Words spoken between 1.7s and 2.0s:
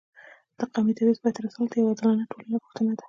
یو